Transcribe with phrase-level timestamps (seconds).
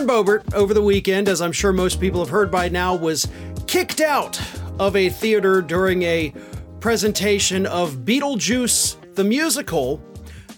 [0.00, 3.28] Lauren Boebert, over the weekend, as I'm sure most people have heard by now, was
[3.66, 4.40] kicked out
[4.78, 6.32] of a theater during a
[6.80, 10.02] presentation of Beetlejuice the musical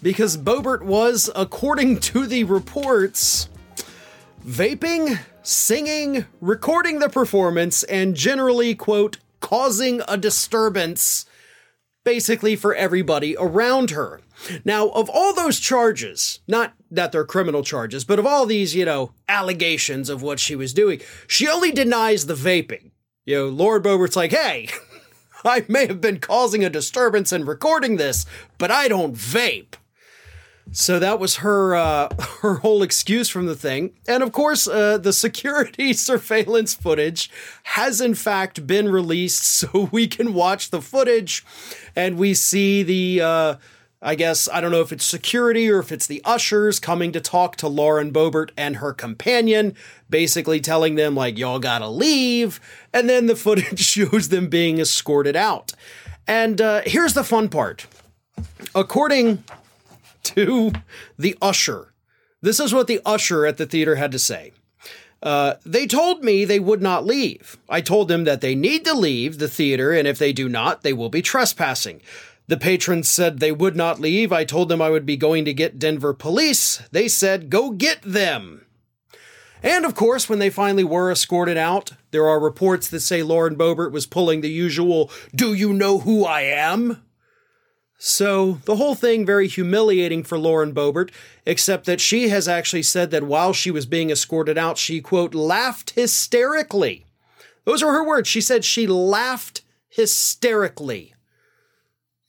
[0.01, 3.49] because Boebert was, according to the reports,
[4.47, 11.25] vaping, singing, recording the performance, and generally, quote, causing a disturbance
[12.05, 14.21] basically for everybody around her.
[14.65, 18.85] Now, of all those charges, not that they're criminal charges, but of all these, you
[18.85, 22.91] know, allegations of what she was doing, she only denies the vaping.
[23.25, 24.69] You know, Lauren Boebert's like, hey,
[25.45, 28.25] I may have been causing a disturbance in recording this,
[28.57, 29.75] but I don't vape.
[30.71, 32.09] So that was her uh,
[32.41, 37.29] her whole excuse from the thing, and of course, uh, the security surveillance footage
[37.63, 41.45] has in fact been released, so we can watch the footage,
[41.95, 43.21] and we see the.
[43.21, 43.55] Uh,
[44.03, 47.21] I guess I don't know if it's security or if it's the ushers coming to
[47.21, 49.75] talk to Lauren Boebert and her companion,
[50.09, 52.59] basically telling them like y'all gotta leave,
[52.93, 55.71] and then the footage shows them being escorted out.
[56.27, 57.87] And uh, here's the fun part.
[58.75, 59.43] According
[60.23, 60.73] to
[61.17, 61.93] the usher.
[62.41, 64.51] This is what the usher at the theater had to say.
[65.21, 67.57] Uh, they told me they would not leave.
[67.69, 70.83] I told them that they need to leave the theater, and if they do not,
[70.83, 72.01] they will be trespassing.
[72.47, 74.31] The patrons said they would not leave.
[74.31, 76.81] I told them I would be going to get Denver police.
[76.91, 78.65] They said, go get them.
[79.61, 83.55] And of course, when they finally were escorted out, there are reports that say Lauren
[83.55, 87.01] Boebert was pulling the usual, Do you know who I am?
[87.97, 91.11] So, the whole thing very humiliating for Lauren Boebert,
[91.45, 95.33] except that she has actually said that while she was being escorted out, she, quote,
[95.33, 97.05] laughed hysterically.
[97.63, 98.27] Those are her words.
[98.27, 101.12] She said she laughed hysterically.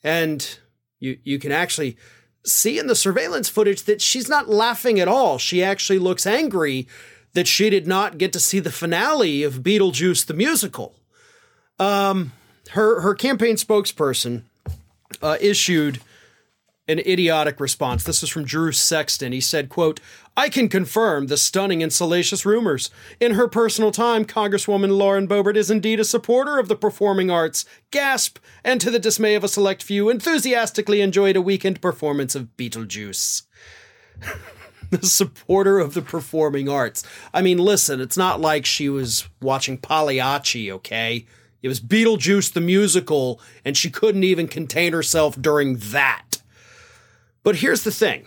[0.04, 0.58] And
[1.00, 1.96] you, you can actually
[2.46, 5.38] see in the surveillance footage that she's not laughing at all.
[5.38, 6.86] She actually looks angry
[7.32, 10.94] that she did not get to see the finale of Beetlejuice the musical.
[11.78, 12.32] Um,
[12.70, 14.42] her, her campaign spokesperson,
[15.22, 16.00] uh, issued
[16.86, 18.04] an idiotic response.
[18.04, 19.32] This is from Drew Sexton.
[19.32, 20.00] He said, quote,
[20.36, 22.90] I can confirm the stunning and salacious rumors.
[23.20, 27.64] In her personal time, Congresswoman Lauren Boebert is indeed a supporter of the performing arts.
[27.90, 28.38] Gasp!
[28.62, 33.42] And to the dismay of a select few, enthusiastically enjoyed a weekend performance of Beetlejuice.
[34.90, 37.02] the supporter of the performing arts.
[37.32, 41.26] I mean, listen, it's not like she was watching Pagliacci, okay?
[41.62, 46.33] It was Beetlejuice the musical, and she couldn't even contain herself during that.
[47.44, 48.26] But here's the thing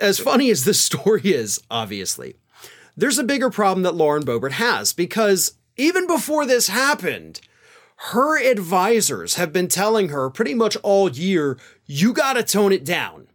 [0.00, 2.34] as funny as this story is, obviously,
[2.96, 7.40] there's a bigger problem that Lauren Boebert has because even before this happened,
[8.12, 11.56] her advisors have been telling her pretty much all year,
[11.86, 13.28] you gotta tone it down.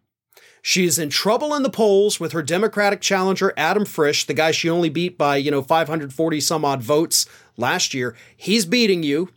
[0.61, 4.69] She's in trouble in the polls with her Democratic challenger, Adam Frisch, the guy she
[4.69, 7.25] only beat by, you know, 540 some odd votes
[7.57, 8.15] last year.
[8.35, 9.29] He's beating you.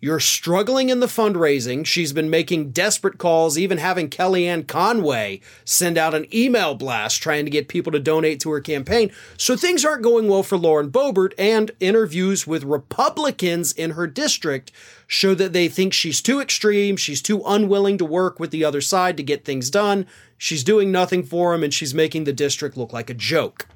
[0.00, 1.84] You're struggling in the fundraising.
[1.84, 7.44] She's been making desperate calls, even having Kellyanne Conway send out an email blast trying
[7.46, 9.10] to get people to donate to her campaign.
[9.36, 14.70] So things aren't going well for Lauren Boebert, and interviews with Republicans in her district
[15.08, 18.80] show that they think she's too extreme, she's too unwilling to work with the other
[18.80, 20.06] side to get things done.
[20.36, 23.66] She's doing nothing for them, and she's making the district look like a joke.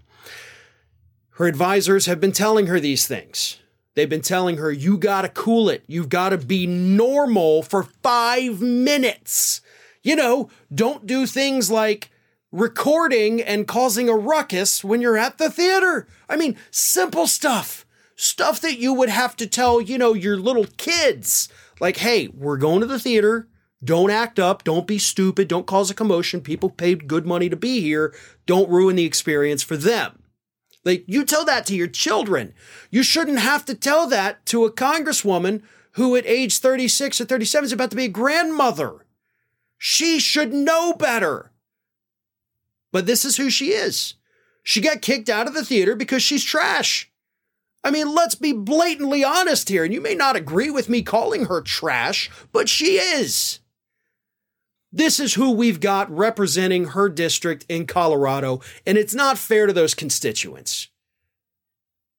[1.31, 3.59] Her advisors have been telling her these things.
[3.95, 5.85] They've been telling her, you gotta cool it.
[5.87, 9.61] You've gotta be normal for five minutes.
[10.03, 12.11] You know, don't do things like
[12.51, 16.07] recording and causing a ruckus when you're at the theater.
[16.29, 17.87] I mean, simple stuff.
[18.17, 21.49] Stuff that you would have to tell, you know, your little kids.
[21.81, 23.49] Like, hey, we're going to the theater.
[23.83, 24.63] Don't act up.
[24.63, 25.49] Don't be stupid.
[25.49, 26.41] Don't cause a commotion.
[26.41, 28.15] People paid good money to be here.
[28.47, 30.22] Don't ruin the experience for them.
[30.85, 32.55] Like, you tell that to your children.
[32.91, 35.63] You shouldn't have to tell that to a congresswoman
[35.93, 39.07] who, at age 36 or 37, is about to be a grandmother.
[39.79, 41.53] She should know better.
[42.91, 44.15] But this is who she is.
[44.63, 47.11] She got kicked out of the theater because she's trash.
[47.85, 51.47] I mean, let's be blatantly honest here, and you may not agree with me calling
[51.47, 53.59] her trash, but she is.
[54.93, 59.73] This is who we've got representing her district in Colorado, and it's not fair to
[59.73, 60.89] those constituents.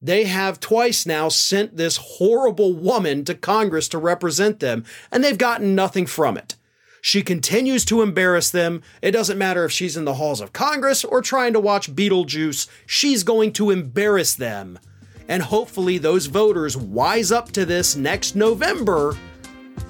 [0.01, 5.37] They have twice now sent this horrible woman to Congress to represent them, and they've
[5.37, 6.55] gotten nothing from it.
[6.99, 8.81] She continues to embarrass them.
[9.01, 12.67] It doesn't matter if she's in the halls of Congress or trying to watch Beetlejuice,
[12.85, 14.79] she's going to embarrass them.
[15.27, 19.15] And hopefully, those voters wise up to this next November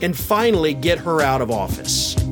[0.01, 2.22] and finally get her out of office.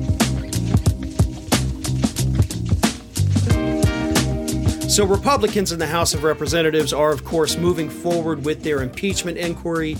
[4.92, 9.38] So, Republicans in the House of Representatives are, of course, moving forward with their impeachment
[9.38, 9.96] inquiry,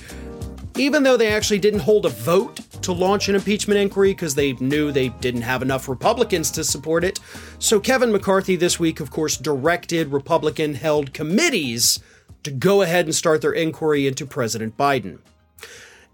[0.77, 4.53] even though they actually didn't hold a vote to launch an impeachment inquiry because they
[4.53, 7.21] knew they didn't have enough Republicans to support it.
[7.59, 11.99] So, Kevin McCarthy this week, of course, directed Republican held committees
[12.43, 15.21] to go ahead and start their inquiry into President Biden.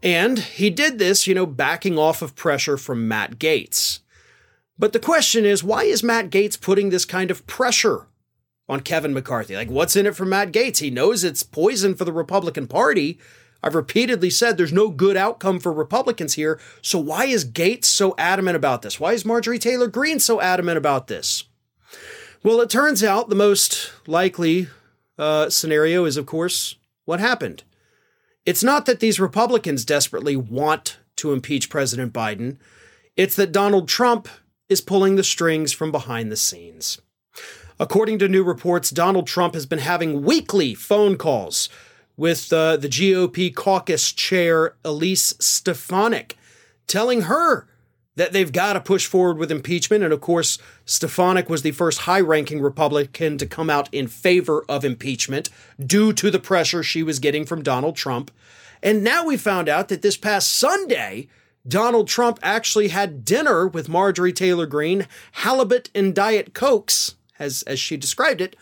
[0.05, 3.99] And he did this, you know, backing off of pressure from Matt Gaetz.
[4.79, 8.07] But the question is, why is Matt Gaetz putting this kind of pressure
[8.69, 9.56] on Kevin McCarthy?
[9.56, 10.79] Like, what's in it for Matt Gaetz?
[10.79, 13.19] He knows it's poison for the Republican Party.
[13.62, 16.61] I've repeatedly said there's no good outcome for Republicans here.
[16.82, 19.00] So why is Gaetz so adamant about this?
[19.00, 21.44] Why is Marjorie Taylor Greene so adamant about this?
[22.44, 24.69] Well, it turns out the most likely
[25.19, 27.65] uh, scenario is, of course, what happened.
[28.47, 32.56] It's not that these Republicans desperately want to impeach President Biden,
[33.17, 34.29] it's that Donald Trump
[34.69, 37.00] is pulling the strings from behind the scenes.
[37.81, 41.69] According to new reports, Donald Trump has been having weekly phone calls
[42.17, 46.37] with uh, the GOP caucus chair, Elise Stefanik,
[46.89, 47.69] telling her
[48.17, 50.03] that they've got to push forward with impeachment.
[50.03, 54.65] And of course, Stefanik was the first high ranking Republican to come out in favor
[54.69, 55.49] of impeachment
[55.79, 58.33] due to the pressure she was getting from Donald Trump.
[58.83, 61.29] And now we found out that this past Sunday,
[61.67, 67.79] Donald Trump actually had dinner with Marjorie Taylor Greene, halibut and Diet Cokes, as, as
[67.79, 68.56] she described it,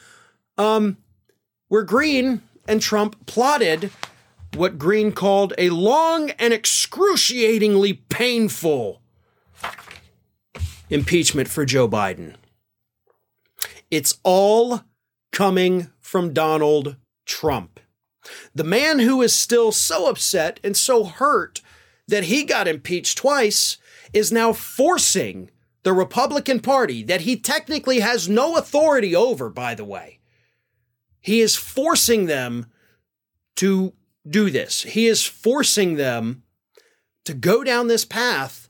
[0.58, 0.96] um,
[1.68, 3.90] where Greene and Trump plotted
[4.54, 9.02] what Greene called a long and excruciatingly painful
[10.88, 12.34] impeachment for Joe Biden.
[13.90, 14.82] It's all
[15.32, 17.80] coming from Donald Trump.
[18.54, 21.60] The man who is still so upset and so hurt
[22.08, 23.78] that he got impeached twice
[24.12, 25.50] is now forcing
[25.86, 30.18] the Republican Party, that he technically has no authority over, by the way.
[31.20, 32.66] He is forcing them
[33.54, 33.92] to
[34.28, 34.82] do this.
[34.82, 36.42] He is forcing them
[37.22, 38.68] to go down this path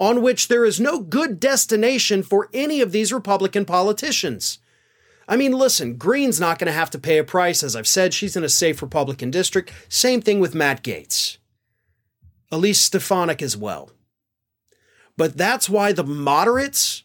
[0.00, 4.58] on which there is no good destination for any of these Republican politicians.
[5.28, 7.62] I mean, listen, Greene's not going to have to pay a price.
[7.62, 9.70] As I've said, she's in a safe Republican district.
[9.90, 11.36] Same thing with Matt Gaetz.
[12.50, 13.90] Elise Stefanik as well.
[15.16, 17.04] But that's why the moderates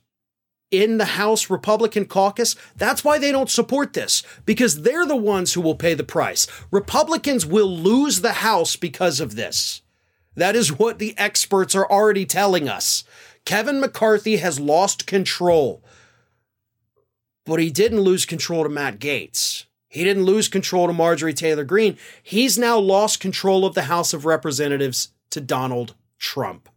[0.69, 5.53] in the House Republican caucus, that's why they don't support this, because they're the ones
[5.53, 6.47] who will pay the price.
[6.71, 9.81] Republicans will lose the House because of this.
[10.35, 13.03] That is what the experts are already telling us.
[13.43, 15.83] Kevin McCarthy has lost control.
[17.45, 19.65] But he didn't lose control to Matt Gaetz.
[19.89, 21.97] He didn't lose control to Marjorie Taylor Greene.
[22.23, 26.69] He's now lost control of the House of Representatives to Donald Trump.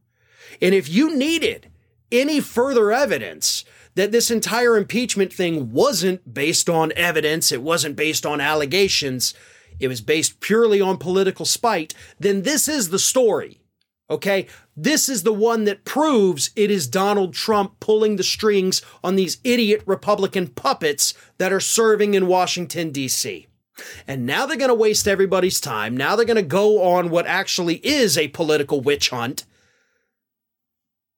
[0.60, 1.70] And if you needed
[2.10, 3.64] any further evidence
[3.94, 9.34] that this entire impeachment thing wasn't based on evidence, it wasn't based on allegations,
[9.78, 13.60] it was based purely on political spite, then this is the story.
[14.10, 14.46] Okay?
[14.76, 19.38] This is the one that proves it is Donald Trump pulling the strings on these
[19.44, 23.46] idiot Republican puppets that are serving in Washington, D.C.
[24.06, 25.96] And now they're going to waste everybody's time.
[25.96, 29.44] Now they're going to go on what actually is a political witch hunt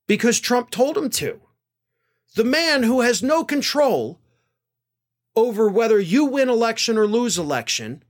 [0.06, 1.40] because Trump told him to.
[2.34, 4.20] The man who has no control
[5.34, 8.02] over whether you win election or lose election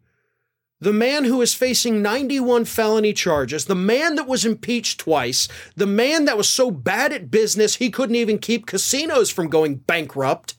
[0.79, 5.87] the man who is facing 91 felony charges, the man that was impeached twice, the
[5.87, 10.55] man that was so bad at business he couldn't even keep casinos from going bankrupt,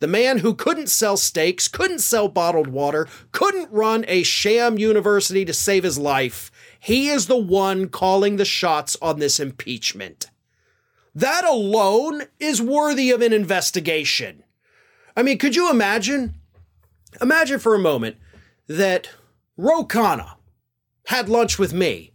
[0.00, 5.46] the man who couldn't sell steaks, couldn't sell bottled water, couldn't run a sham university
[5.46, 10.26] to save his life, he is the one calling the shots on this impeachment.
[11.14, 14.42] That alone is worthy of an investigation.
[15.16, 16.34] I mean, could you imagine?
[17.20, 18.16] Imagine for a moment
[18.66, 19.10] that
[19.56, 20.36] Ro Khanna
[21.06, 22.14] had lunch with me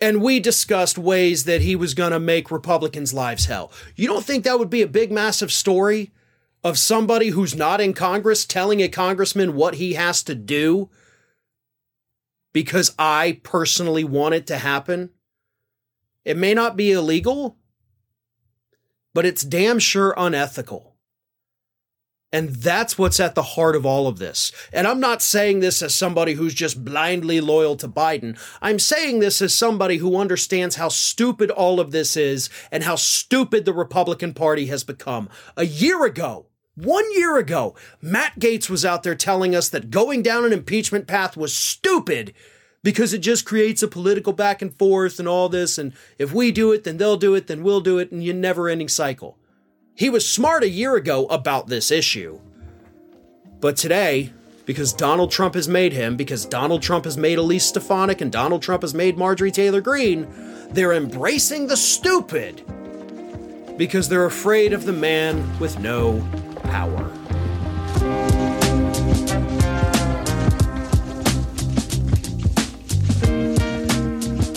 [0.00, 3.72] and we discussed ways that he was going to make Republicans' lives hell.
[3.96, 6.12] You don't think that would be a big, massive story
[6.62, 10.88] of somebody who's not in Congress telling a congressman what he has to do
[12.52, 15.10] because I personally want it to happen?
[16.24, 17.56] It may not be illegal,
[19.18, 20.94] but it's damn sure unethical.
[22.30, 24.52] And that's what's at the heart of all of this.
[24.72, 28.38] And I'm not saying this as somebody who's just blindly loyal to Biden.
[28.62, 32.94] I'm saying this as somebody who understands how stupid all of this is and how
[32.94, 35.28] stupid the Republican Party has become.
[35.56, 36.46] A year ago,
[36.76, 41.08] one year ago, Matt Gaetz was out there telling us that going down an impeachment
[41.08, 42.34] path was stupid
[42.82, 45.78] because it just creates a political back and forth and all this.
[45.78, 48.32] And if we do it, then they'll do it, then we'll do it, and you
[48.32, 49.38] never ending cycle.
[49.94, 52.40] He was smart a year ago about this issue.
[53.60, 54.32] But today,
[54.64, 58.62] because Donald Trump has made him, because Donald Trump has made Elise Stefanik, and Donald
[58.62, 60.28] Trump has made Marjorie Taylor Greene,
[60.70, 62.62] they're embracing the stupid
[63.76, 66.22] because they're afraid of the man with no
[66.64, 67.17] power.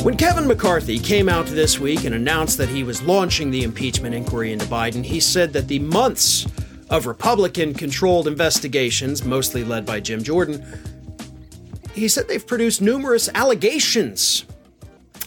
[0.04, 4.16] When Kevin McCarthy came out this week and announced that he was launching the impeachment
[4.16, 6.48] inquiry into Biden, he said that the months
[6.90, 10.66] of Republican controlled investigations, mostly led by Jim Jordan,
[11.94, 14.44] he said they've produced numerous allegations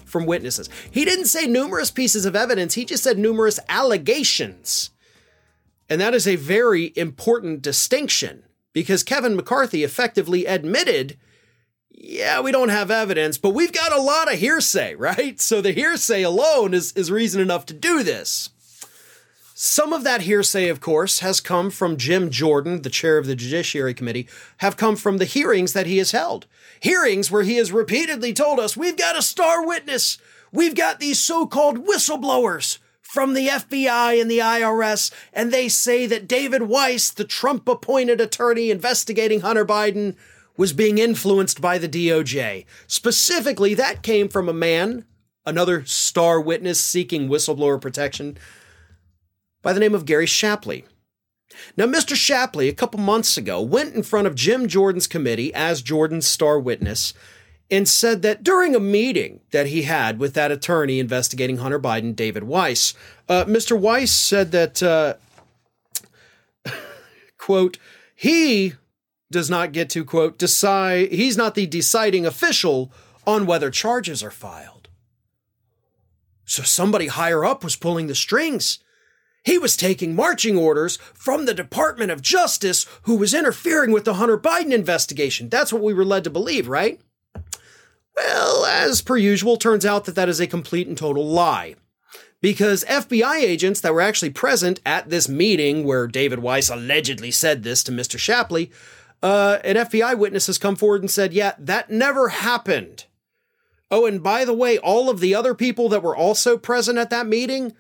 [0.05, 0.69] from witnesses.
[0.91, 4.91] He didn't say numerous pieces of evidence, he just said numerous allegations.
[5.89, 11.17] And that is a very important distinction because Kevin McCarthy effectively admitted
[11.97, 15.41] yeah, we don't have evidence, but we've got a lot of hearsay, right?
[15.41, 18.51] So the hearsay alone is, is reason enough to do this.
[19.57, 23.37] Some of that hearsay, of course, has come from Jim Jordan, the chair of the
[23.37, 26.47] Judiciary Committee, have come from the hearings that he has held.
[26.81, 30.19] Hearings where he has repeatedly told us, we've got a star witness.
[30.51, 36.05] We've got these so called whistleblowers from the FBI and the IRS, and they say
[36.07, 40.17] that David Weiss, the Trump appointed attorney investigating Hunter Biden,
[40.57, 42.65] was being influenced by the DOJ.
[42.87, 45.05] Specifically, that came from a man,
[45.45, 48.39] another star witness seeking whistleblower protection,
[49.63, 50.85] by the name of Gary Shapley.
[51.77, 52.15] Now, Mr.
[52.15, 56.59] Shapley, a couple months ago, went in front of Jim Jordan's committee as Jordan's star
[56.59, 57.15] witness
[57.71, 62.15] and said that during a meeting that he had with that attorney investigating Hunter Biden,
[62.15, 62.95] David Weiss,
[63.29, 63.79] uh, Mr.
[63.79, 65.15] Weiss said that, uh,
[67.39, 67.79] quote,
[68.15, 68.75] he
[69.35, 72.91] does not get to, quote, decide, he's not the deciding official
[73.27, 74.89] on whether charges are filed.
[76.47, 78.79] So somebody higher up was pulling the strings.
[79.45, 84.15] He was taking marching orders from the Department of Justice, who was interfering with the
[84.15, 85.49] Hunter Biden investigation.
[85.49, 87.01] That's what we were led to believe, right?
[88.17, 91.75] Well, as per usual, turns out that that is a complete and total lie.
[92.41, 97.63] Because FBI agents that were actually present at this meeting where David Weiss allegedly said
[97.63, 98.19] this to Mr.
[98.19, 98.71] Shapley,
[99.25, 103.07] uh, an FBI witness has come forward and said, yeah, that never happened.
[103.91, 107.09] Oh, and by the way, all of the other people that were also present at
[107.09, 107.73] that meeting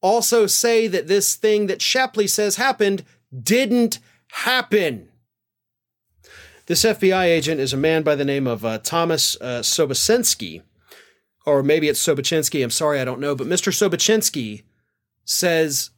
[0.00, 4.00] also say that this thing that Shapley says happened didn't
[4.32, 5.08] happen.
[6.66, 9.62] This FBI agent is a man by the name of uh, Thomas uh,
[11.46, 12.64] or maybe it's Sobocinski.
[12.64, 13.36] I'm sorry, I don't know.
[13.36, 13.72] But Mr.
[13.72, 14.64] Sobocinski
[15.24, 15.90] says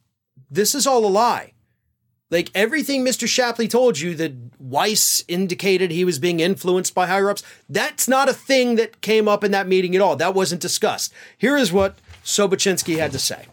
[0.51, 1.53] this is all a lie.
[2.31, 3.27] Like everything Mr.
[3.27, 8.29] Shapley told you that Weiss indicated he was being influenced by higher ups, that's not
[8.29, 10.15] a thing that came up in that meeting at all.
[10.15, 11.13] That wasn't discussed.
[11.37, 13.47] Here is what Sobocinski had to say.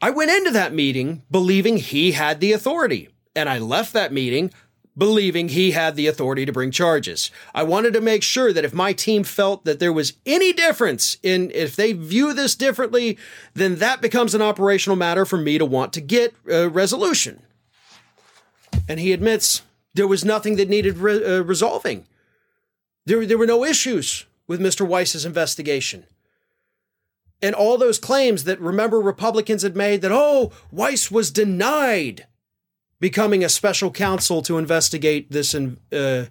[0.00, 4.52] I went into that meeting believing he had the authority, and I left that meeting
[5.00, 7.30] believing he had the authority to bring charges.
[7.54, 11.16] I wanted to make sure that if my team felt that there was any difference
[11.22, 13.16] in if they view this differently,
[13.54, 17.42] then that becomes an operational matter for me to want to get a resolution.
[18.86, 19.62] And he admits
[19.94, 22.06] there was nothing that needed re- uh, resolving.
[23.06, 24.86] There, there were no issues with Mr.
[24.86, 26.04] Weiss's investigation
[27.42, 32.26] and all those claims that remember Republicans had made that, oh, Weiss was denied
[33.00, 36.26] becoming a special counsel to investigate this in, uh,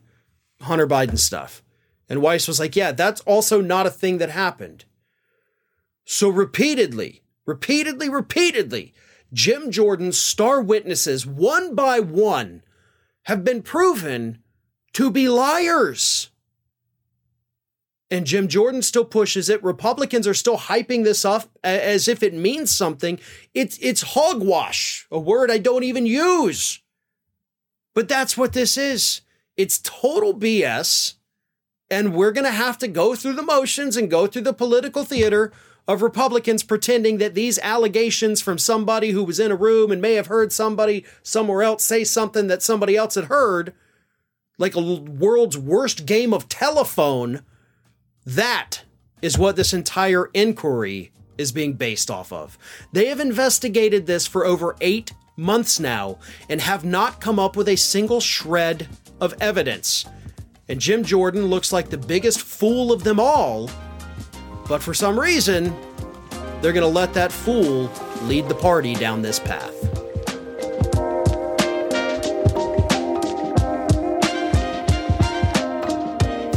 [0.62, 1.64] Hunter Biden stuff.
[2.08, 4.86] And Weiss was like, yeah, that's also not a thing that happened.
[6.06, 8.94] So repeatedly, repeatedly, repeatedly,
[9.32, 12.64] Jim Jordan's star witnesses, one by one,
[13.24, 14.40] have been proven
[14.94, 16.30] to be liars
[18.12, 19.64] and Jim Jordan still pushes it.
[19.64, 23.20] Republicans are still hyping this up as if it means something.
[23.54, 26.82] It's it's hogwash, a word I don't even use.
[27.94, 29.22] But that's what this is.
[29.58, 31.16] It's total BS.
[31.92, 35.04] And we're going to have to go through the motions and go through the political
[35.04, 35.52] theater
[35.88, 40.14] of Republicans pretending that these allegations from somebody who was in a room and may
[40.14, 43.74] have heard somebody somewhere else say something that somebody else had heard,
[44.60, 47.42] like a world's worst game of telephone
[48.26, 48.84] that
[49.22, 52.58] is what this entire inquiry is being based off of.
[52.92, 56.18] They have investigated this for over eight months now
[56.50, 58.88] and have not come up with a single shred
[59.22, 60.06] of evidence.
[60.68, 63.70] And Jim Jordan looks like the biggest fool of them all,
[64.68, 65.76] but for some reason,
[66.62, 67.90] they're going to let that fool
[68.24, 69.74] lead the party down this path.